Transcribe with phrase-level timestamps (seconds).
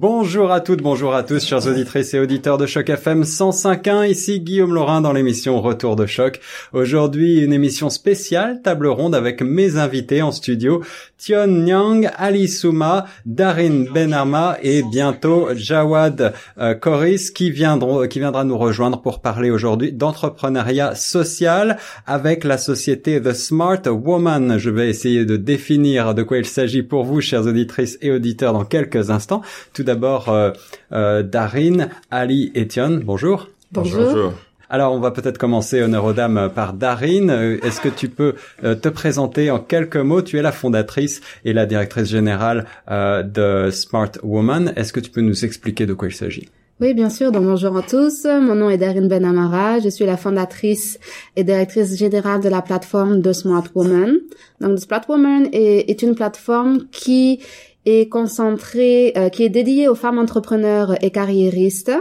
[0.00, 4.08] Bonjour à toutes, bonjour à tous, chers auditrices et auditeurs de Choc FM 105.1.
[4.08, 6.40] Ici Guillaume Laurin dans l'émission Retour de Choc.
[6.72, 10.82] Aujourd'hui, une émission spéciale, table ronde avec mes invités en studio,
[11.18, 16.74] Tion Nyang, Ali Souma, Darin Benama et bientôt Jawad euh,
[17.34, 24.56] qui, viendra nous rejoindre pour parler aujourd'hui d'entrepreneuriat social avec la société The Smart Woman.
[24.56, 28.54] Je vais essayer de définir de quoi il s'agit pour vous, chers auditrices et auditeurs,
[28.54, 29.42] dans quelques instants
[29.84, 30.50] d'abord euh,
[30.92, 32.68] euh, Darin, Ali et
[33.04, 33.48] Bonjour.
[33.72, 34.32] Bonjour.
[34.70, 37.28] Alors, on va peut-être commencer, honneur aux dames, par Darin.
[37.28, 40.22] Euh, est-ce que tu peux te présenter en quelques mots?
[40.22, 44.72] Tu es la fondatrice et la directrice générale de Smart Woman.
[44.76, 46.48] Est-ce que tu peux nous expliquer de quoi il s'agit?
[46.80, 47.30] Oui, bien sûr.
[47.30, 48.24] Donc, bonjour à tous.
[48.24, 49.78] Mon nom est Darin Benamara.
[49.78, 50.98] Je suis la fondatrice
[51.36, 54.16] et directrice générale de la plateforme de Smart Woman.
[54.60, 57.40] Donc, Smart Woman est, est une plateforme qui
[57.86, 61.92] est concentré, euh, qui est dédié aux femmes entrepreneurs et carriéristes.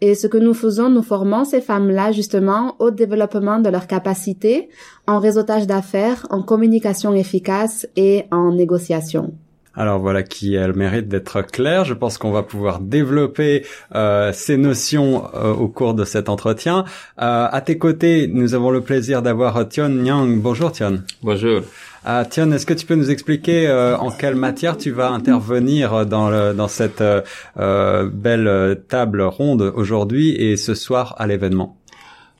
[0.00, 4.68] Et ce que nous faisons, nous formons ces femmes-là justement au développement de leurs capacités
[5.06, 9.32] en réseautage d'affaires, en communication efficace et en négociation.
[9.76, 11.84] Alors voilà qui a le mérite d'être clair.
[11.84, 16.84] Je pense qu'on va pouvoir développer euh, ces notions euh, au cours de cet entretien.
[17.20, 20.40] Euh, à tes côtés, nous avons le plaisir d'avoir Tion Nyang.
[20.40, 21.02] Bonjour Tion.
[21.22, 21.62] Bonjour.
[22.04, 26.06] Ah, Tion, est-ce que tu peux nous expliquer euh, en quelle matière tu vas intervenir
[26.06, 31.76] dans, le, dans cette euh, belle table ronde aujourd'hui et ce soir à l'événement?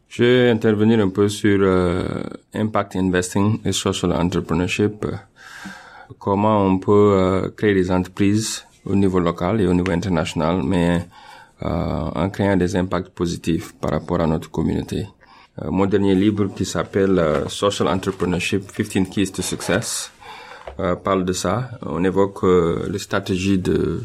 [0.08, 1.58] Je vais intervenir un peu sur
[2.54, 5.06] impact investing et social entrepreneurship.
[6.18, 11.06] Comment on peut créer des entreprises au niveau local et au niveau international, mais
[11.62, 15.06] en créant des impacts positifs par rapport à notre communauté.
[15.62, 20.10] Euh, mon dernier livre qui s'appelle euh, Social Entrepreneurship 15 Keys to Success
[20.80, 21.70] euh, parle de ça.
[21.82, 22.42] On évoque
[22.90, 24.02] les stratégies de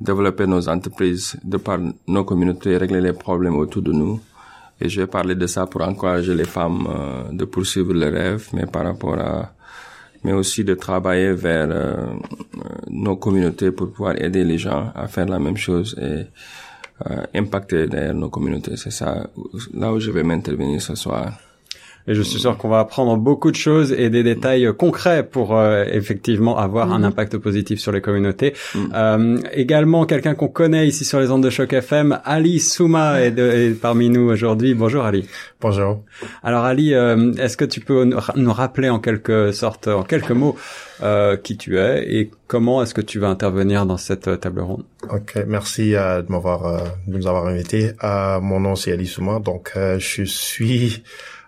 [0.00, 4.20] développer nos entreprises de par nos communautés, régler les problèmes autour de nous.
[4.80, 6.88] Et je vais parler de ça pour encourager les femmes
[7.30, 9.52] de poursuivre leurs rêves, mais par rapport à,
[10.24, 11.68] mais aussi de travailler vers
[12.88, 16.26] nos communautés pour pouvoir aider les gens à faire la même chose et
[17.08, 18.76] euh, impacter nos communautés.
[18.76, 19.26] C'est ça
[19.72, 21.32] là où je vais m'intervenir ce soir.
[22.08, 25.56] Et je suis sûr qu'on va apprendre beaucoup de choses et des détails concrets pour
[25.56, 27.04] euh, effectivement avoir un mhm.
[27.04, 28.54] impact positif sur les communautés.
[28.74, 28.92] Mhm.
[28.94, 33.38] Euh, également, quelqu'un qu'on connaît ici sur les ondes de choc FM, Ali Souma est,
[33.38, 34.74] est parmi nous aujourd'hui.
[34.74, 35.26] Bonjour Ali.
[35.60, 36.02] Bonjour.
[36.42, 40.56] Alors Ali, euh, est-ce que tu peux nous rappeler en quelque sorte, en quelques mots,
[41.02, 44.84] euh, qui tu es et comment est-ce que tu vas intervenir dans cette table ronde?
[45.10, 47.92] Ok, merci de m'avoir de nous avoir invité.
[48.02, 51.39] mon nom c'est Ali Souma, donc je suis euh,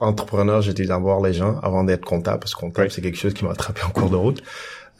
[0.00, 3.44] entrepreneur, j'étais d'abord les gens avant d'être comptable, parce que comptable, c'est quelque chose qui
[3.44, 4.42] m'a attrapé en cours de route.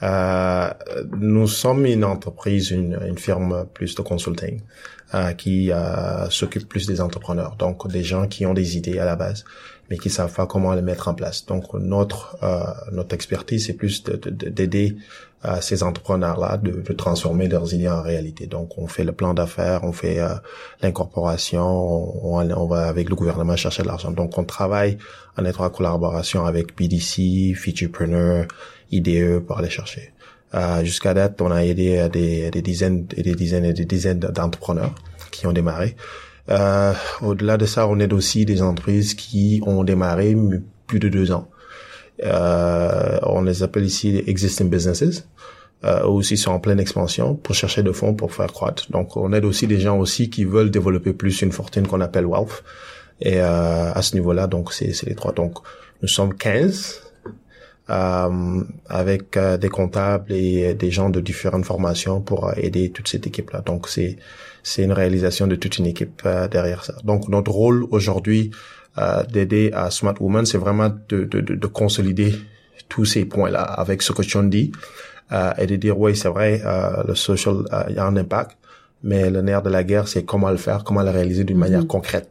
[0.02, 0.70] Euh,
[1.18, 4.60] nous sommes une entreprise, une, une firme plus de consulting
[5.14, 9.04] euh, qui euh, s'occupe plus des entrepreneurs, donc des gens qui ont des idées à
[9.04, 9.44] la base,
[9.90, 11.46] mais qui savent pas comment les mettre en place.
[11.46, 14.96] Donc notre euh, notre expertise, c'est plus d'aider
[15.42, 18.46] à ces entrepreneurs-là de, de, transformer leurs idées en réalité.
[18.46, 20.34] Donc, on fait le plan d'affaires, on fait euh,
[20.82, 21.64] l'incorporation,
[22.24, 24.12] on, on, va avec le gouvernement chercher l'argent.
[24.12, 24.98] Donc, on travaille
[25.36, 28.46] en étroite collaboration avec BDC, Featurepreneur,
[28.92, 30.12] IDE pour aller chercher.
[30.54, 34.20] Euh, Jusqu'à date, on a aidé des, des, dizaines et des dizaines et des dizaines
[34.20, 34.94] d'entrepreneurs
[35.30, 35.96] qui ont démarré.
[36.50, 36.92] Euh,
[37.22, 40.36] Au-delà de ça, on aide aussi des entreprises qui ont démarré
[40.86, 41.48] plus de deux ans.
[42.22, 45.26] Euh, on les appelle ici existing businesses
[45.84, 48.90] euh, aussi sont en pleine expansion pour chercher de fonds pour faire croître.
[48.90, 52.26] Donc on aide aussi des gens aussi qui veulent développer plus une fortune qu'on appelle
[52.26, 52.62] wealth.
[53.20, 55.32] Et euh, à ce niveau-là, donc c'est les trois.
[55.32, 55.58] Donc
[56.00, 57.11] nous sommes 15 euh,
[57.88, 63.60] avec euh, des comptables et des gens de différentes formations pour aider toute cette équipe-là.
[63.60, 64.16] Donc c'est
[64.62, 66.94] c'est une réalisation de toute une équipe euh, derrière ça.
[67.04, 68.50] Donc notre rôle aujourd'hui
[68.98, 72.34] euh, d'aider à Smart Woman, c'est vraiment de, de, de, consolider
[72.88, 74.70] tous ces points-là avec ce que tu dit
[75.32, 78.16] euh, et de dire oui c'est vrai euh, le social euh, il y a un
[78.16, 78.56] impact,
[79.02, 81.84] mais le nerf de la guerre c'est comment le faire, comment le réaliser d'une manière
[81.84, 81.86] mm-hmm.
[81.86, 82.28] concrète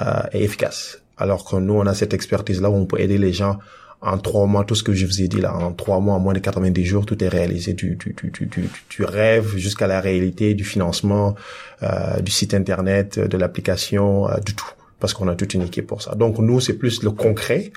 [0.00, 0.98] euh, et efficace.
[1.16, 3.58] Alors que nous on a cette expertise là où on peut aider les gens
[4.02, 6.20] en trois mois, tout ce que je vous ai dit là, en trois mois, en
[6.20, 10.00] moins de 90 jours, tout est réalisé du, du, du, du, du rêve jusqu'à la
[10.00, 11.36] réalité, du financement,
[11.82, 14.70] euh, du site internet, de l'application, euh, du tout
[15.02, 16.14] parce qu'on a toute une équipe pour ça.
[16.14, 17.72] Donc nous, c'est plus le concret.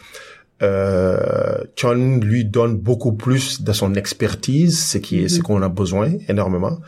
[0.62, 5.42] Euh, John lui donne beaucoup plus de son expertise, ce qui est ce mm-hmm.
[5.42, 6.80] qu'on a besoin énormément.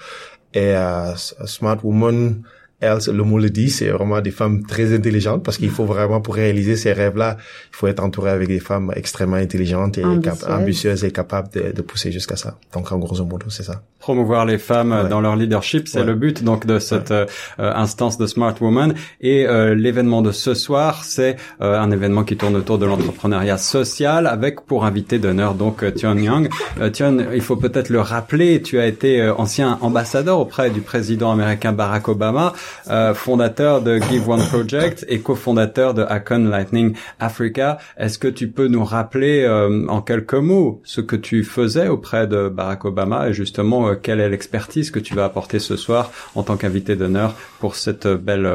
[0.53, 2.43] Et euh, Smart Woman
[2.79, 6.21] elles, le mot le dit, c'est vraiment des femmes très intelligentes parce qu'il faut vraiment
[6.21, 10.47] pour réaliser ces rêves-là, il faut être entouré avec des femmes extrêmement intelligentes et ambitieuses,
[10.49, 12.57] ambitieuses et capables de, de pousser jusqu'à ça.
[12.73, 13.81] Donc en grosso modo, c'est ça.
[13.99, 17.25] Promouvoir les femmes dans leur leadership, c'est le but donc de cette euh,
[17.57, 22.37] instance de Smart Woman et euh, l'événement de ce soir, c'est euh, un événement qui
[22.37, 26.49] tourne autour de l'entrepreneuriat social avec pour invité d'honneur donc Tion Young.
[26.93, 31.73] Tion, il faut peut-être le rappeler, tu as été ancien ambassadeur auprès du président américain
[31.73, 32.53] Barack Obama.
[32.89, 37.77] Euh, fondateur de Give One Project et cofondateur de Acon Lightning Africa.
[37.97, 42.27] Est-ce que tu peux nous rappeler euh, en quelques mots ce que tu faisais auprès
[42.27, 46.11] de Barack Obama et justement euh, quelle est l'expertise que tu vas apporter ce soir
[46.35, 48.49] en tant qu'invité d'honneur pour cette belle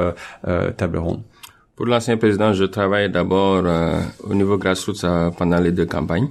[0.77, 1.23] table ronde?
[1.77, 3.65] Pour l'ancien président, je travaille d'abord
[4.23, 5.05] au niveau grassroots
[5.37, 6.29] pendant les deux campagnes.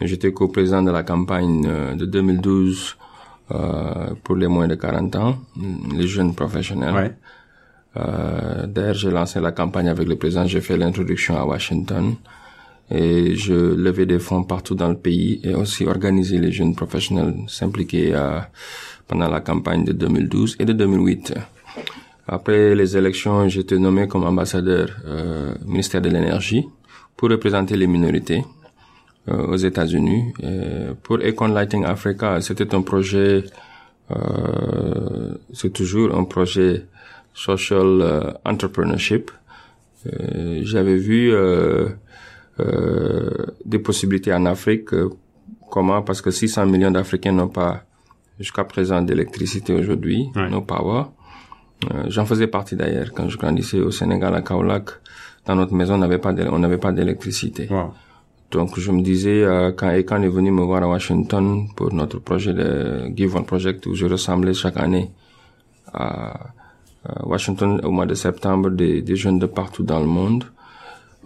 [0.00, 3.03] J'étais co-président de la campagne de 2012 euh,
[3.48, 5.36] pour les moins de 40 ans,
[5.94, 6.94] les jeunes professionnels.
[6.94, 7.14] Ouais.
[7.96, 12.16] Euh, D'ailleurs, j'ai lancé la campagne avec le président, j'ai fait l'introduction à Washington
[12.90, 17.34] et je levais des fonds partout dans le pays et aussi organisé les jeunes professionnels
[17.46, 18.40] s'impliquer euh,
[19.06, 21.34] pendant la campagne de 2012 et de 2008.
[22.26, 26.66] Après les élections, j'étais nommé comme ambassadeur euh, ministère de l'énergie
[27.16, 28.63] pour représenter les minorités euh,
[29.28, 30.34] aux États-Unis.
[31.02, 33.44] Pour Econ Lighting Africa, c'était un projet,
[34.10, 36.86] euh, c'est toujours un projet
[37.32, 39.30] social euh, entrepreneurship.
[40.06, 41.32] Euh, j'avais vu
[43.64, 44.90] des possibilités en Afrique.
[45.70, 47.84] comment Parce que 600 millions d'Africains n'ont pas
[48.38, 51.04] jusqu'à présent d'électricité aujourd'hui, no power.
[52.08, 54.90] J'en faisais partie d'ailleurs quand je grandissais au Sénégal à Kaolack.
[55.46, 57.68] Dans notre maison, on n'avait pas on n'avait pas d'électricité.
[58.54, 62.20] Donc je me disais euh, quand Ekan est venu me voir à Washington pour notre
[62.20, 65.10] projet de Give One Project où je ressemblais chaque année
[65.92, 66.52] à,
[67.24, 70.44] Washington au mois de septembre des, jeunes de partout dans le monde.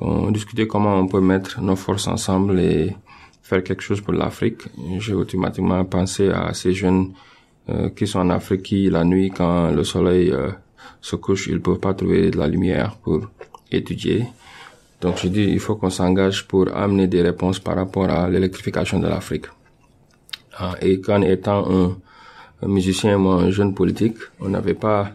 [0.01, 2.97] On discutait comment on peut mettre nos forces ensemble et
[3.43, 4.63] faire quelque chose pour l'Afrique.
[4.99, 7.13] J'ai automatiquement pensé à ces jeunes
[7.69, 10.51] euh, qui sont en Afrique qui la nuit quand le soleil euh,
[11.03, 13.21] se couche ils peuvent pas trouver de la lumière pour
[13.71, 14.25] étudier.
[15.01, 18.99] Donc je dis, il faut qu'on s'engage pour amener des réponses par rapport à l'électrification
[18.99, 19.47] de l'Afrique.
[20.59, 25.13] Ah, et qu'en étant un, musicien, moi, un jeune politique, on n'avait pas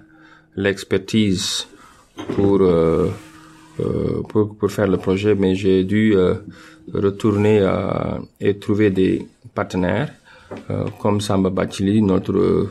[0.56, 1.68] l'expertise
[2.36, 3.10] pour, euh,
[3.82, 6.36] euh, pour, pour faire le projet, mais j'ai dû euh,
[6.94, 7.68] retourner
[8.40, 10.14] et trouver des partenaires
[11.02, 12.68] comme Samba Bachili, notre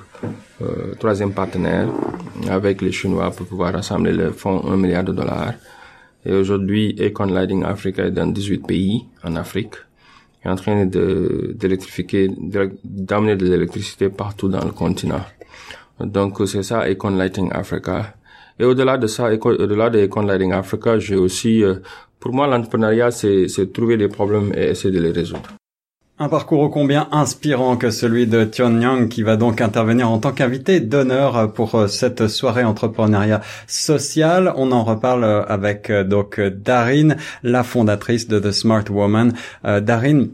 [1.01, 1.89] troisième partenaire,
[2.49, 5.55] avec les Chinois pour pouvoir rassembler le fonds 1 milliard de dollars.
[6.25, 9.75] Et aujourd'hui, Econ Lighting Africa est dans 18 pays en Afrique.
[10.45, 12.31] est en train de, d'électrifier,
[12.85, 15.25] d'amener de l'électricité partout dans le continent.
[16.01, 18.15] Donc, c'est ça, Econ Lighting Africa.
[18.59, 21.77] Et au-delà de ça, au-delà de Econ Lighting Africa, j'ai aussi, euh,
[22.21, 25.49] pour moi, l'entrepreneuriat, c'est, c'est trouver des problèmes et essayer de les résoudre.
[26.23, 30.19] Un parcours ô combien inspirant que celui de Tion Yang qui va donc intervenir en
[30.19, 34.53] tant qu'invité d'honneur pour euh, cette soirée entrepreneuriat social.
[34.55, 39.33] On en reparle euh, avec euh, donc Darine, la fondatrice de The Smart Woman.
[39.65, 40.29] Darine,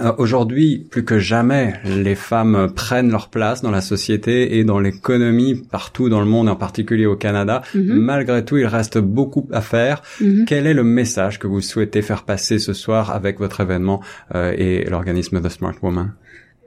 [0.00, 4.78] euh, aujourd'hui, plus que jamais, les femmes prennent leur place dans la société et dans
[4.78, 7.62] l'économie partout dans le monde, en particulier au Canada.
[7.74, 7.94] Mhm.
[7.94, 10.02] Malgré tout, il reste beaucoup à faire.
[10.20, 10.44] Mhm.
[10.46, 14.00] Quel est le message que vous souhaitez faire passer ce soir avec votre événement
[14.34, 16.12] euh, et l'organisme The Smart Woman?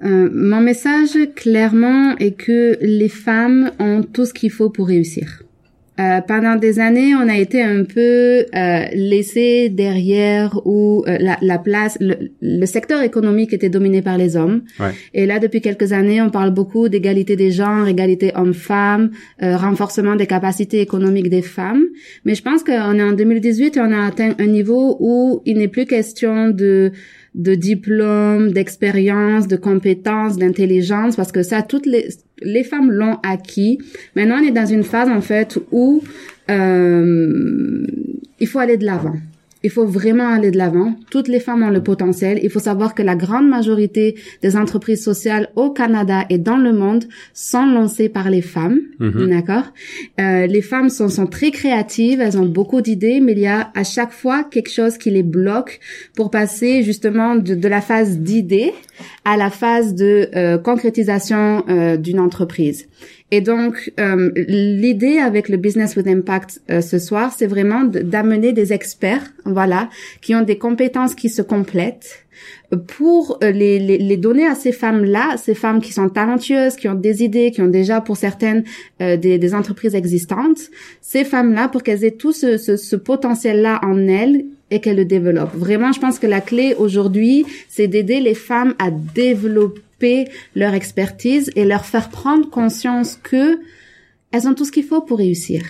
[0.03, 5.41] Euh, Mon message, clairement, est que les femmes ont tout ce qu'il faut pour réussir.
[5.99, 11.37] Euh, pendant des années, on a été un peu euh, laissé derrière où euh, la,
[11.41, 14.61] la, place, le, secteur économique était dominé par les hommes.
[14.79, 14.91] Ouais.
[15.15, 19.09] Et là, depuis quelques années, on parle beaucoup d'égalité des genres, égalité hommes-femmes,
[19.41, 21.83] euh, renforcement des capacités économiques des femmes.
[22.25, 25.57] Mais je pense qu'on est en 2018 et on a atteint un niveau où il
[25.57, 26.91] n'est plus question de
[27.37, 32.09] de diplômes, d'expérience, de compétences, d'intelligence, parce que ça, toutes les
[32.41, 33.79] les femmes l'ont acquis.
[34.15, 36.03] Maintenant, on est dans une phase en fait où
[36.49, 37.85] euh,
[38.39, 39.15] il faut aller de l'avant.
[39.63, 40.95] Il faut vraiment aller de l'avant.
[41.09, 42.39] Toutes les femmes ont le potentiel.
[42.43, 46.73] Il faut savoir que la grande majorité des entreprises sociales au Canada et dans le
[46.73, 48.79] monde sont lancées par les femmes.
[48.99, 49.29] Mhm.
[49.29, 49.73] D'accord.
[50.19, 52.21] Euh, les femmes sont, sont très créatives.
[52.21, 55.23] Elles ont beaucoup d'idées, mais il y a à chaque fois quelque chose qui les
[55.23, 55.79] bloque
[56.15, 58.73] pour passer justement de, de la phase d'idée
[59.25, 62.87] à la phase de euh, concrétisation euh, d'une entreprise.
[63.29, 68.53] Et donc, euh, l'idée avec le Business with Impact euh, ce soir, c'est vraiment d'amener
[68.53, 69.89] des experts, voilà,
[70.21, 72.23] qui ont des compétences qui se complètent,
[72.85, 77.23] pour les, les, donner à ces femmes-là, ces femmes qui sont talentueuses, qui ont des
[77.23, 78.63] idées, qui ont déjà pour certaines
[78.99, 80.59] des, entreprises existantes,
[81.01, 85.55] ces femmes-là pour qu'elles aient tout ce potentiel-là en elles et qu'elles le développent.
[85.55, 89.81] Vraiment, je pense que la clé aujourd'hui, c'est d'aider les femmes à développer
[90.55, 93.59] leur expertise et leur faire prendre conscience que
[94.31, 95.63] elles ont tout ce qu'il faut pour réussir.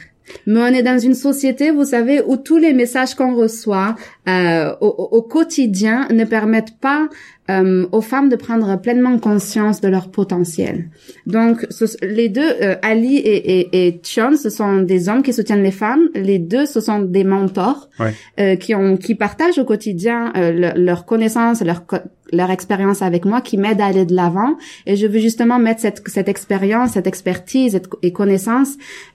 [0.45, 3.95] Mais on est dans une société, vous savez, où tous les messages qu'on reçoit
[4.27, 7.07] euh, au, au, quotidien ne permettent pas
[7.49, 10.89] euh, aux femmes de prendre pleinement conscience de leur potentiel.
[11.25, 15.33] Donc, ce, les deux, euh, Ali et, et, et Chon, ce sont des hommes qui
[15.33, 16.09] soutiennent les femmes.
[16.13, 18.13] Les deux, ce sont des mentors Ouais.
[18.39, 21.83] euh, qui ont, qui partagent au quotidien euh, le- leurs connaissances, leur
[22.33, 24.57] leur expérience avec moi, qui m'aident à aller de l'avant.
[24.85, 28.71] Et je veux justement mettre cette, cette expérience, cette expertise et- et connaissance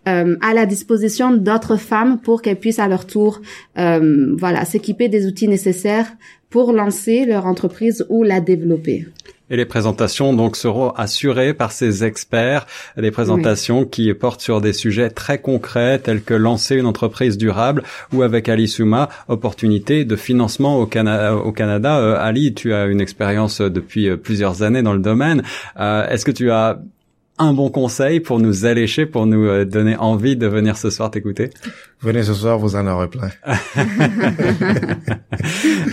[0.09, 3.43] euh, à la disposition d'autres femmes pour qu'elles puissent à leur tour,
[3.79, 6.11] euh, voilà, s'équiper des outils nécessaires
[6.53, 9.07] pour lancer leur entreprise ou la développer.
[9.51, 12.67] Et les présentations donc seront assurées par ces experts,
[12.97, 17.83] des présentations qui portent sur des sujets très concrets tels que lancer une entreprise durable
[18.15, 21.99] ou avec Ali Souma, opportunité de financement au, Cana- au Canada.
[21.99, 25.43] Euh, Ali, tu as une expérience euh, depuis euh, plusieurs années dans le domaine.
[25.79, 26.81] Est-ce que tu as
[27.39, 31.51] un bon conseil pour nous allécher, pour nous donner envie de venir ce soir t'écouter?
[32.03, 33.29] Venez ce soir, vous en aurez plein.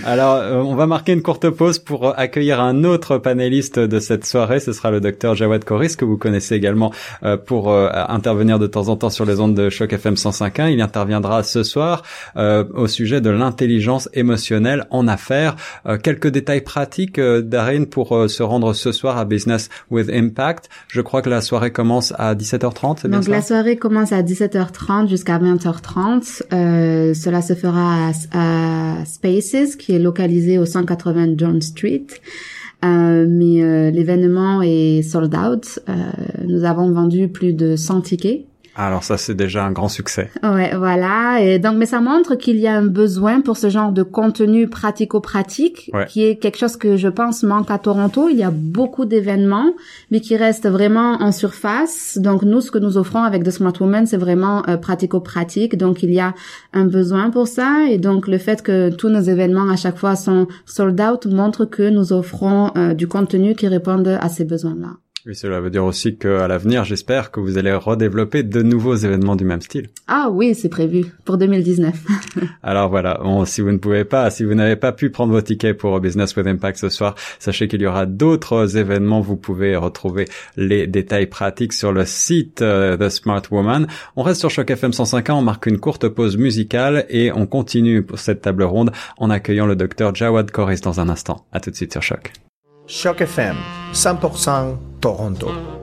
[0.06, 4.00] Alors, euh, on va marquer une courte pause pour euh, accueillir un autre panéliste de
[4.00, 4.60] cette soirée.
[4.60, 6.92] Ce sera le docteur Jawad Koris, que vous connaissez également
[7.24, 10.72] euh, pour euh, intervenir de temps en temps sur les ondes de Choc FM 105.1.
[10.72, 12.02] Il interviendra ce soir
[12.38, 15.56] euh, au sujet de l'intelligence émotionnelle en affaires.
[15.86, 20.10] Euh, quelques détails pratiques, euh, Darine, pour euh, se rendre ce soir à Business with
[20.10, 20.70] Impact.
[20.88, 23.32] Je crois que la soirée commence à 17h30, c'est bien Donc ça?
[23.32, 25.99] la soirée commence à 17h30 jusqu'à 20h30.
[26.54, 32.08] Euh, cela se fera à, Spaces, qui est localisé au 180 John Street.
[32.86, 35.80] Euh, mais euh, l'événement est sold out.
[35.90, 35.94] Euh,
[36.48, 38.46] nous avons vendu plus de 100 tickets.
[38.76, 40.30] Alors ça, c'est déjà un grand succès.
[40.44, 41.42] Ouais, voilà.
[41.42, 44.68] Et donc, mais ça montre qu'il y a un besoin pour ce genre de contenu
[44.70, 46.06] pratico-pratique, Ouais.
[46.08, 48.30] qui est quelque chose que je pense manque à Toronto.
[48.30, 49.74] Il y a beaucoup d'événements,
[50.12, 52.18] mais qui restent vraiment en surface.
[52.22, 55.78] Donc, nous, ce que nous offrons avec The Smart Woman, c'est vraiment euh, pratico-pratique.
[55.78, 56.34] Donc, il y a
[56.74, 57.86] un besoin pour ça.
[57.90, 61.66] Et donc, le fait que tous nos événements à chaque fois sont sold out montre
[61.66, 64.92] que nous offrons euh, du contenu qui répond à ces besoins-là.
[65.26, 69.36] Oui, cela veut dire aussi qu'à l'avenir, j'espère que vous allez redévelopper de nouveaux événements
[69.36, 69.90] du même style.
[70.08, 71.94] Ah oui, c'est prévu pour 2019.
[72.64, 75.42] Alors voilà, bon, si vous ne pouvez pas, si vous n'avez pas pu prendre vos
[75.42, 79.20] tickets pour Business with Impact ce soir, sachez qu'il y aura d'autres événements.
[79.22, 83.88] Vous pouvez retrouver les détails pratiques sur le site euh, The Smart Woman.
[84.16, 88.04] On reste sur Choc FM 105.1, on marque une courte pause musicale et on continue
[88.04, 91.46] pour cette table ronde en accueillant le docteur Jawad Koris dans un instant.
[91.52, 92.32] À tout de suite sur Choc.
[92.90, 93.56] Choc FM,
[93.94, 95.79] 100% Toronto.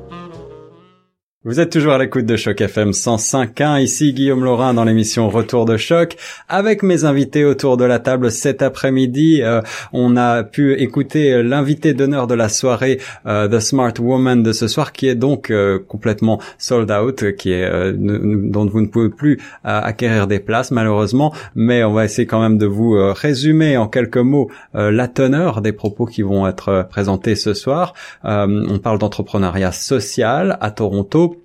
[1.47, 3.81] Vous êtes toujours à l'écoute de Choc FM 105.1.
[3.81, 6.17] Ici Guillaume Laurin dans l'émission Retour de Choc.
[6.49, 9.61] Avec mes invités autour de la table cet après-midi, euh,
[9.93, 14.67] on a pu écouter l'invité d'honneur de la soirée, euh, The Smart Woman de ce
[14.67, 19.41] soir, qui est donc euh, complètement sold out, qui est dont vous ne pouvez plus
[19.63, 21.33] acquérir des places malheureusement.
[21.55, 25.73] Mais on va essayer quand même de vous résumer en quelques mots la teneur des
[25.73, 27.95] propos qui vont être présentés ce soir.
[28.25, 31.36] On parle d'entrepreneuriat social à Toronto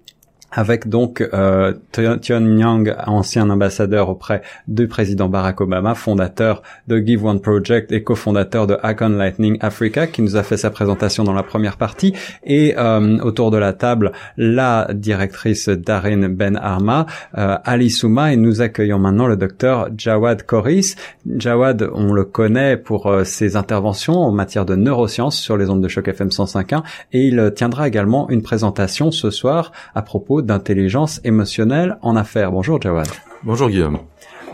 [0.51, 7.25] avec donc euh, Tion Yang, ancien ambassadeur auprès du président Barack Obama, fondateur de Give
[7.25, 11.23] One Project et cofondateur de Hack on Lightning Africa, qui nous a fait sa présentation
[11.23, 17.05] dans la première partie, et euh, autour de la table, la directrice Darin Ben Arma,
[17.37, 20.95] euh, Ali Souma, et nous accueillons maintenant le docteur Jawad Koris.
[21.25, 25.81] Jawad, on le connaît pour euh, ses interventions en matière de neurosciences sur les ondes
[25.81, 31.21] de choc FM 105.1, et il tiendra également une présentation ce soir à propos d'intelligence
[31.23, 32.51] émotionnelle en affaires.
[32.51, 33.07] Bonjour Jawad.
[33.43, 33.99] Bonjour Guillaume.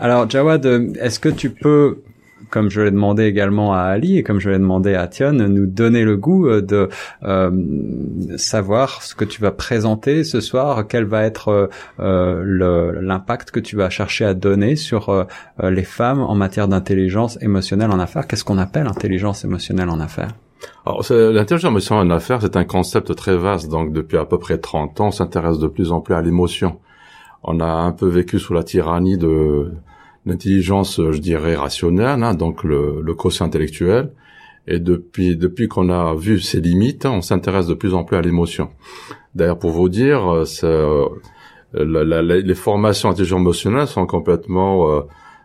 [0.00, 0.64] Alors Jawad,
[1.00, 2.02] est-ce que tu peux,
[2.50, 5.66] comme je l'ai demandé également à Ali et comme je l'ai demandé à Tion, nous
[5.66, 6.88] donner le goût euh, de
[7.24, 7.50] euh,
[8.36, 11.68] savoir ce que tu vas présenter ce soir, quel va être
[11.98, 15.24] euh, l'impact que tu vas chercher à donner sur euh,
[15.68, 18.26] les femmes en matière d'intelligence émotionnelle en affaires?
[18.26, 20.30] Qu'est-ce qu'on appelle intelligence émotionnelle en affaires?
[20.86, 23.68] Alors, l'intelligence émotionnelle en affaires, c'est un concept très vaste.
[23.70, 26.78] Donc, depuis à peu près 30 ans, on s'intéresse de plus en plus à l'émotion.
[27.44, 29.72] On a un peu vécu sous la tyrannie de
[30.26, 34.12] l'intelligence, je dirais, rationnelle, hein, donc le, le quotient intellectuel.
[34.66, 38.20] Et depuis, depuis qu'on a vu ses limites, on s'intéresse de plus en plus à
[38.20, 38.68] l'émotion.
[39.34, 40.20] D'ailleurs, pour vous dire,
[40.64, 41.08] euh,
[41.72, 45.00] la- la- les formations intelligence émotionnelle sont complètement, euh,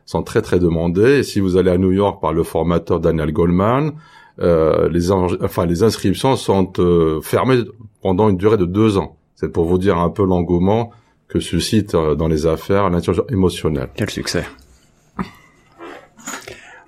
[0.05, 1.19] sont très très demandées.
[1.19, 3.93] Et si vous allez à New York par le formateur Daniel Goldman,
[4.39, 7.63] euh, les, enfin, les inscriptions sont euh, fermées
[8.01, 9.17] pendant une durée de deux ans.
[9.35, 10.91] C'est pour vous dire un peu l'engouement
[11.27, 13.89] que suscite euh, dans les affaires l'intelligence émotionnelle.
[13.95, 14.45] Quel succès.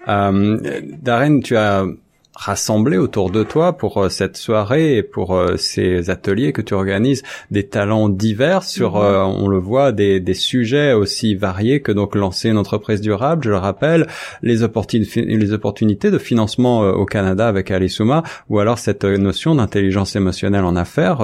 [0.07, 1.85] Euh, Darren, tu as
[2.35, 6.73] rassembler autour de toi pour euh, cette soirée et pour euh, ces ateliers que tu
[6.73, 9.01] organises des talents divers sur, mhm.
[9.03, 13.43] euh, on le voit, des, des, sujets aussi variés que donc lancer une entreprise durable,
[13.45, 14.07] je le rappelle,
[14.41, 20.15] les, opportunités, les opportunités de financement au Canada avec Alisuma ou alors cette notion d'intelligence
[20.15, 21.19] émotionnelle en affaires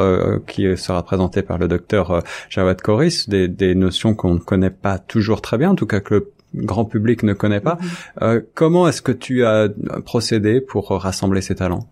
[0.48, 4.98] qui sera présentée par le docteur Jawad Koris, des, des notions qu'on ne connaît pas
[4.98, 7.78] toujours très bien, en tout cas que le grand public ne connaît pas.
[7.80, 7.90] Mhm.
[8.22, 9.70] Euh, comment est-ce que tu as
[10.06, 11.88] procédé pour rassembler ces talents?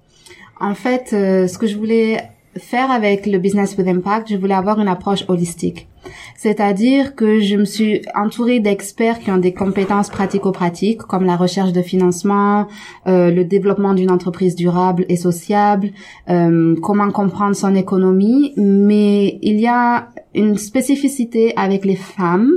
[0.59, 2.21] En fait, euh, ce que je voulais
[2.57, 5.87] faire avec le Business with Impact, je voulais avoir une approche holistique.
[6.35, 11.71] C'est-à-dire que je me suis entourée d'experts qui ont des compétences pratico-pratiques, comme la recherche
[11.71, 12.67] de financement,
[13.07, 15.91] euh, le développement d'une entreprise durable et sociable,
[16.29, 18.53] euh, comment comprendre son économie.
[18.57, 22.51] Mais il y a une spécificité avec les femmes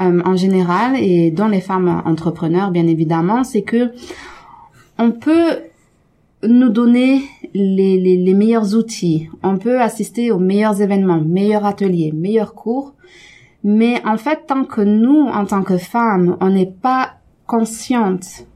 [0.00, 3.92] euh, en général et dans les femmes entrepreneurs, bien évidemment, c'est que
[4.98, 5.58] on peut
[6.42, 7.22] nous donner
[7.54, 9.28] les, les, les, meilleurs outils.
[9.42, 12.94] On peut assister aux meilleurs événements, meilleurs ateliers, meilleurs cours.
[13.64, 17.14] Mais en fait, tant que nous, en tant que femmes, on n'est pas
[17.46, 18.46] consciente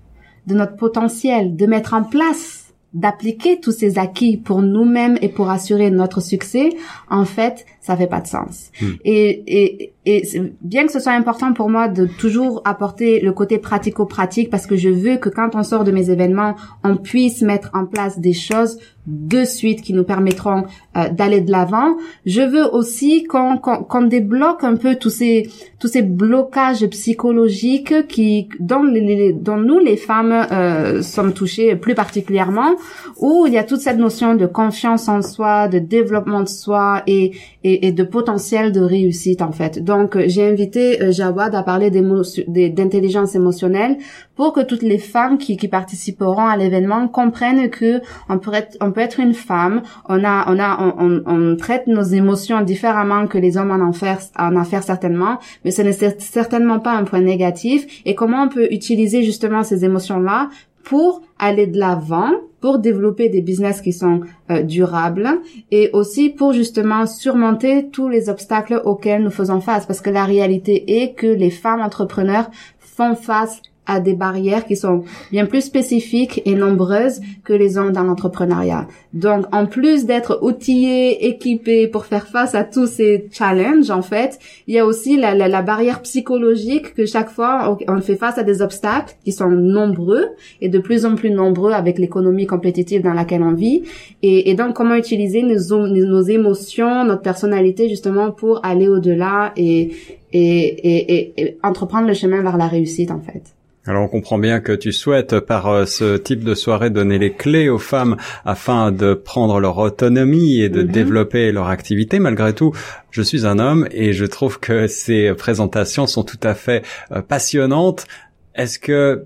[0.47, 5.50] de notre potentiel, de mettre en place, d'appliquer tous ces acquis pour nous-mêmes et pour
[5.50, 6.70] assurer notre succès,
[7.09, 8.70] en fait, ça fait pas de sens.
[8.80, 8.92] Hmm.
[9.04, 10.22] Et, et, et
[10.60, 14.76] bien que ce soit important pour moi de toujours apporter le côté pratico-pratique parce que
[14.76, 18.34] je veux que quand on sort de mes événements, on puisse mettre en place des
[18.34, 20.64] choses de suite qui nous permettront
[20.96, 21.96] euh, d'aller de l'avant.
[22.26, 28.49] Je veux aussi qu'on qu'on débloque un peu tous ces tous ces blocages psychologiques qui
[28.60, 32.76] dont, les, dont nous les femmes euh, sommes touchées plus particulièrement
[33.18, 37.02] où il y a toute cette notion de confiance en soi, de développement de soi
[37.06, 37.32] et
[37.64, 39.82] et, de potentiel de réussite en fait.
[39.82, 43.96] Donc euh, j'ai invité euh, Jawad à parler d'intelligence émotionnelle
[44.37, 48.76] pour que toutes les femmes qui, qui participeront à l'événement comprennent que on peut être
[48.80, 53.26] on peut être une femme, on a on a on, on, traite nos émotions différemment
[53.26, 57.20] que les hommes en affaires en affaires certainement, mais ce n'est certainement pas un point
[57.20, 60.49] négatif et comment on peut utiliser justement ces émotions là
[60.84, 65.28] pour aller de l'avant, pour développer des business qui sont euh, durables
[65.71, 69.86] et aussi pour justement surmonter tous les obstacles auxquels nous faisons face.
[69.86, 74.76] Parce que la réalité est que les femmes entrepreneurs font face à des barrières qui
[74.76, 78.86] sont bien plus spécifiques et nombreuses que les hommes dans l'entrepreneuriat.
[79.12, 84.38] Donc, en plus d'être outillés, équipés pour faire face à tous ces challenges, en fait,
[84.68, 88.44] il y a aussi la, la, barrière psychologique que chaque fois on fait face à
[88.44, 90.26] des obstacles qui sont nombreux
[90.60, 93.82] et de plus en plus nombreux avec l'économie compétitive dans laquelle on vit.
[94.22, 99.90] Et, et donc, comment utiliser nos, nos émotions, notre personnalité justement pour aller au-delà et,
[100.32, 103.54] et, et, et entreprendre le chemin vers la réussite, en fait.
[103.86, 107.32] Alors on comprend bien que tu souhaites par euh, ce type de soirée donner les
[107.32, 110.88] clés aux femmes afin de prendre leur autonomie et de mhm.
[110.88, 112.19] développer leur activité.
[112.19, 112.75] Malgré tout,
[113.10, 117.23] je suis un homme et je trouve que ces présentations sont tout à fait euh,
[117.23, 118.06] passionnantes.
[118.54, 119.25] Est-ce que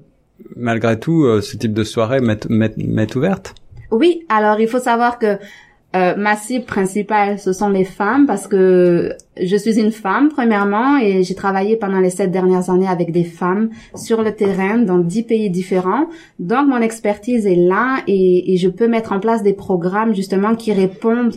[0.55, 3.55] malgré tout euh, ce type de soirée m'est ouverte?
[3.91, 5.39] Oui, alors il faut savoir que
[5.95, 10.99] euh, ma cible principale, ce sont les femmes parce que je suis une femme premièrement
[10.99, 14.99] et j'ai travaillé pendant les sept dernières années avec des femmes sur le terrain dans
[14.99, 16.07] dix pays différents.
[16.41, 20.57] Donc mon expertise est là et, et je peux mettre en place des programmes justement
[20.57, 21.37] qui répondent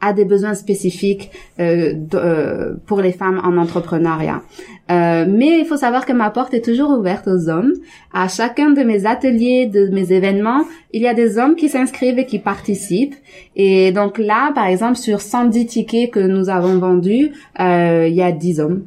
[0.00, 4.42] à des besoins spécifiques euh, euh, pour les femmes en entrepreneuriat.
[4.90, 7.72] Euh, mais il faut savoir que ma porte est toujours ouverte aux hommes.
[8.12, 12.18] À chacun de mes ateliers, de mes événements, il y a des hommes qui s'inscrivent
[12.18, 13.16] et qui participent.
[13.56, 18.32] Et donc là, par exemple, sur 110 tickets que nous avons vendus, il y a
[18.32, 18.84] 10 hommes.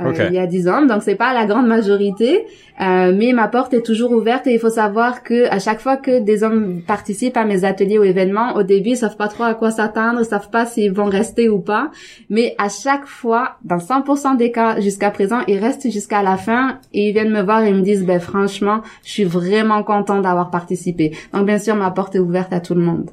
[0.00, 2.46] Euh, il y a 10 ans, donc c'est pas la grande majorité,
[2.80, 5.96] euh, mais ma porte est toujours ouverte et il faut savoir que à chaque fois
[5.96, 9.44] que des hommes participent à mes ateliers ou événements, au début ils savent pas trop
[9.44, 11.92] à quoi s'attendre, ils savent pas s'ils vont rester ou pas,
[12.28, 16.78] mais à chaque fois, dans 100% des cas jusqu'à présent, ils restent jusqu'à la fin
[16.92, 20.50] et ils viennent me voir et me disent ben franchement, je suis vraiment content d'avoir
[20.50, 21.12] participé.
[21.32, 23.10] Donc bien sûr, ma porte est ouverte à tout le monde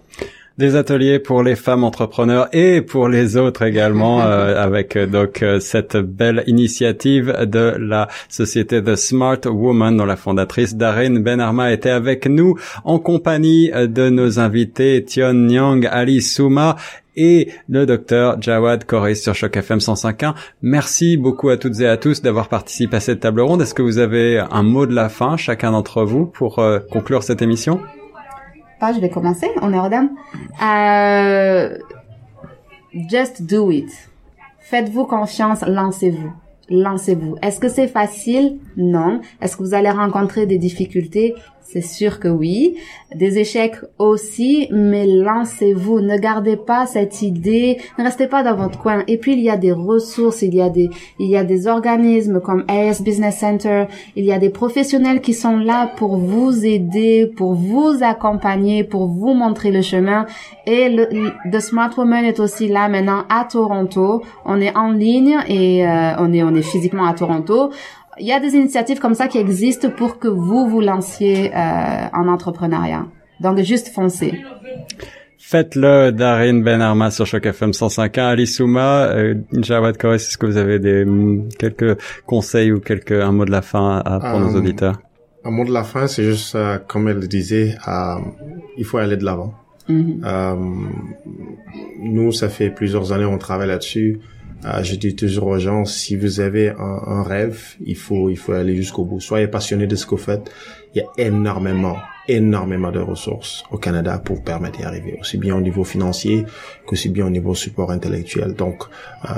[0.62, 5.41] des ateliers pour les femmes entrepreneurs et pour les autres également euh, avec euh, donc
[5.41, 11.74] euh, cette belle initiative de la société The Smart Woman dont la fondatrice Darren Benarma
[11.74, 16.76] était avec nous en compagnie de nos invités Tion Nyang, Ali Souma
[17.15, 20.36] et le docteur Jawad Koris sur Choc FM 105.1.
[20.62, 23.63] Merci beaucoup à toutes et à tous d'avoir participé à cette table ronde.
[23.63, 27.41] Est-ce que vous avez un mot de la fin, chacun d'entre vous, pour conclure cette
[27.41, 27.82] émission?
[28.94, 29.48] Je vais commencer.
[29.62, 30.10] Aux dames.
[30.63, 31.78] Euh,
[33.10, 33.89] just do it.
[34.60, 36.32] Faites-vous confiance, lancez-vous.
[36.70, 37.36] Lancez-vous.
[37.41, 38.60] Est-ce que c'est facile?
[38.78, 39.20] Non.
[39.41, 41.36] Est-ce que vous allez rencontrer des difficultés?
[41.72, 42.76] C'est sûr que oui.
[43.16, 46.02] Des échecs aussi, mais lancez-vous.
[46.02, 47.78] Ne gardez pas cette idée.
[47.98, 49.04] Ne restez pas dans votre coin.
[49.08, 50.42] Et puis, il y a des ressources.
[50.42, 53.86] Il y a des, il y a des organismes comme AS Business Center.
[54.18, 59.08] Il y a des professionnels qui sont là pour vous aider, pour vous accompagner, pour
[59.08, 60.26] vous montrer le chemin.
[60.66, 61.08] Et le,
[61.50, 64.24] The Smart Woman est aussi là maintenant à Toronto.
[64.44, 67.72] On est en ligne et euh, on est, on est physiquement à Toronto
[68.19, 71.58] il y a des initiatives comme ça qui existent pour que vous vous lanciez euh,
[72.13, 73.06] en entrepreneuriat.
[73.39, 74.39] Donc juste foncez.
[75.38, 78.21] Faites-le, Darin Ben Arma sur Choc FM 105.1.
[78.21, 83.12] Ali Souma, euh, Jawad Kores, est-ce que vous avez des mm, quelques conseils ou quelques
[83.12, 85.02] un mot de la fin à, pour nos Euh, auditeurs?
[85.43, 88.15] Un mot de la fin, c'est juste, euh, comme elle le disait, euh,
[88.78, 89.54] il faut aller de l'avant.
[89.89, 90.56] Euh,
[92.00, 94.19] nous, ça fait plusieurs années on travaille là-dessus.
[94.65, 98.38] Euh, je dis toujours aux gens, si vous avez un, un rêve, il faut, il
[98.38, 99.19] faut aller jusqu'au bout.
[99.19, 100.52] Soyez passionné de ce que vous faites.
[100.93, 101.97] Il y a énormément,
[102.32, 106.46] énormément de ressources au Canada pour permettre d'y arriver, aussi bien au niveau financier
[106.86, 108.54] qu'aussi bien au niveau support intellectuel.
[108.54, 108.84] Donc,
[109.26, 109.30] euh,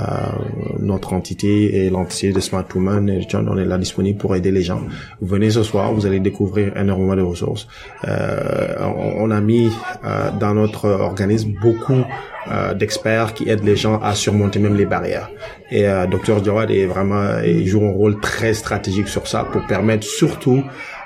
[0.79, 4.51] notre entité et l'entité de Smart Woman, et John, on est là disponible pour aider
[4.51, 4.81] les gens.
[5.21, 7.67] Vous venez ce soir, vous allez découvrir énormément de ressources.
[8.07, 8.75] Euh,
[9.17, 9.69] on, a mis
[10.03, 12.03] euh, dans notre organisme beaucoup
[12.51, 15.29] euh, d'experts qui aident les gens à surmonter même les barrières.
[15.71, 19.65] Et euh, Dr Jawad est vraiment, il joue un rôle très stratégique sur ça pour
[19.65, 20.61] permettre surtout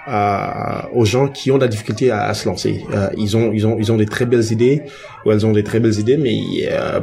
[0.07, 2.85] euh, aux gens qui ont de la difficulté à, à se lancer.
[2.93, 4.83] Euh, ils ont, ils ont, ils ont des très belles idées
[5.25, 6.39] ou elles ont des très belles idées, mais
[6.71, 6.99] euh,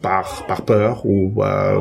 [0.00, 1.78] par par peur ou euh,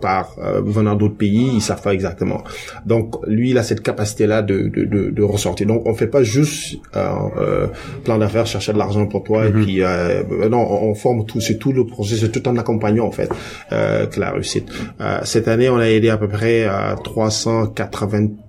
[0.00, 2.42] par euh, venant d'autres pays, ils savent pas exactement.
[2.86, 5.68] Donc lui, il a cette capacité là de de, de, de ressortir.
[5.68, 7.06] Donc on fait pas juste euh,
[7.38, 7.66] euh,
[8.04, 11.40] plan d'affaires, chercher de l'argent pour toi et puis euh, non, on, on forme tout,
[11.40, 13.30] c'est tout le processus, c'est tout en accompagnant en fait
[13.70, 14.68] euh, que la réussite.
[15.00, 16.96] Euh, cette année, on a aidé à peu près à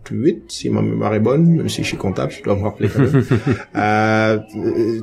[0.04, 2.89] 388, si ma mémoire est bonne, même si je suis comptable, je dois me rappeler
[2.89, 3.24] quand même.
[3.76, 4.39] euh,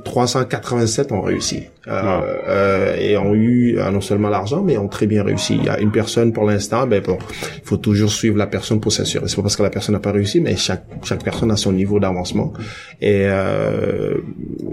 [0.05, 5.07] 387 ont réussi euh, euh, et ont eu euh, non seulement l'argent, mais ont très
[5.07, 5.57] bien réussi.
[5.57, 7.19] Il y a une personne pour l'instant, ben bon,
[7.57, 9.25] il faut toujours suivre la personne pour s'assurer.
[9.29, 11.73] C'est pas parce que la personne n'a pas réussi, mais chaque chaque personne a son
[11.73, 12.53] niveau d'avancement.
[13.01, 14.19] Et euh,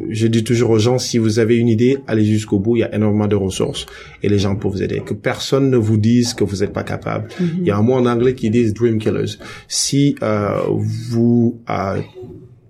[0.09, 2.75] je dis toujours aux gens, si vous avez une idée, allez jusqu'au bout.
[2.75, 3.85] Il y a énormément de ressources
[4.21, 5.01] et les gens peuvent vous aider.
[5.05, 7.29] Que personne ne vous dise que vous n'êtes pas capable.
[7.39, 9.37] Il y a un mot en anglais qui dit dream killers.
[9.69, 12.01] Si euh, vous euh,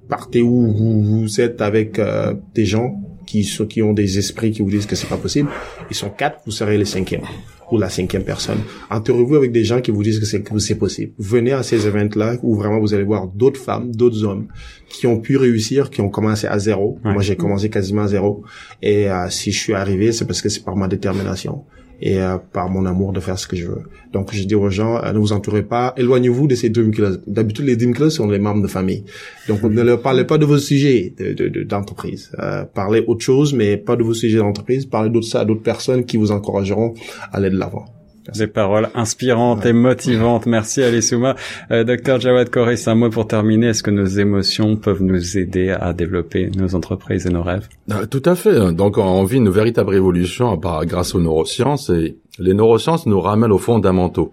[0.08, 4.52] partez où vous, vous êtes avec euh, des gens qui sont qui ont des esprits
[4.52, 5.50] qui vous disent que c'est pas possible,
[5.90, 7.26] ils sont quatre, vous serez les cinquièmes
[7.72, 8.60] ou la cinquième personne.
[8.90, 11.12] Entourez-vous avec des gens qui vous disent que c'est que c'est possible.
[11.20, 14.48] Venez à ces événements-là où vraiment vous allez voir d'autres femmes, d'autres hommes
[14.90, 16.98] qui ont pu réussir, qui ont commencé à zéro.
[17.04, 17.12] Ouais.
[17.12, 18.44] Moi, j'ai commencé quasiment à zéro.
[18.82, 21.66] Et euh, si je suis arrivé, c'est parce que c'est par ma détermination
[22.00, 23.82] et euh, par mon amour de faire ce que je veux.
[24.14, 27.18] Donc, je dis aux gens, euh, ne vous entourez pas, éloignez-vous de ces dream killers.
[27.26, 29.04] D'habitude, les dream killers sont les membres de famille.
[29.48, 32.32] Donc, ne leur parlez pas de vos sujets de, de, de- d'entreprise.
[32.40, 34.86] Euh, parlez autre chose, mais pas de vos sujets d'entreprise.
[34.86, 36.94] Parlez d'autres ça à d'autres personnes qui vous encourageront
[37.32, 37.86] à aller de l'avant.
[38.36, 40.46] Des paroles inspirantes et motivantes.
[40.46, 41.36] Merci Alissouma.
[41.72, 43.68] Euh, Docteur Jawad Koris, un mot pour terminer.
[43.68, 47.68] Est-ce que nos émotions peuvent nous aider à développer nos entreprises et nos rêves?
[47.92, 48.74] Euh, Tout à fait.
[48.74, 53.58] Donc on vit une véritable révolution grâce aux neurosciences et les neurosciences nous ramènent aux
[53.58, 54.32] fondamentaux.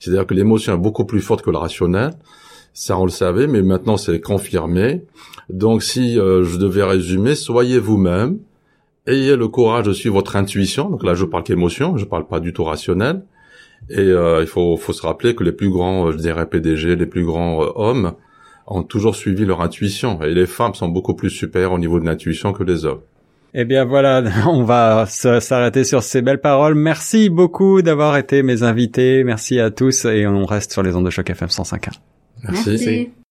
[0.00, 2.12] C'est-à-dire que l'émotion est beaucoup plus forte que le rationnel.
[2.72, 5.02] Ça on le savait, mais maintenant c'est confirmé.
[5.48, 8.38] Donc si euh, je devais résumer, soyez vous-même,
[9.06, 10.90] ayez le courage de suivre votre intuition.
[10.90, 13.22] Donc là je parle qu'émotion, je parle pas du tout rationnel.
[13.90, 16.96] Et euh, il faut, faut se rappeler que les plus grands, euh, je dirais PDG,
[16.96, 18.12] les plus grands euh, hommes
[18.66, 20.22] ont toujours suivi leur intuition.
[20.22, 23.00] Et les femmes sont beaucoup plus supérieures au niveau de l'intuition que les hommes.
[23.52, 26.74] Eh bien voilà, on va s'arrêter sur ces belles paroles.
[26.74, 29.22] Merci beaucoup d'avoir été mes invités.
[29.22, 31.90] Merci à tous et on reste sur les ondes de choc FM 105.1.
[32.42, 32.70] Merci.
[32.70, 33.14] Merci.